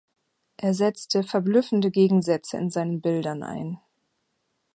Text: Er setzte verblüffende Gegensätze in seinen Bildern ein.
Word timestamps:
Er 0.57 0.73
setzte 0.73 1.21
verblüffende 1.21 1.91
Gegensätze 1.91 2.57
in 2.57 2.71
seinen 2.71 3.01
Bildern 3.01 3.43
ein. 3.43 3.77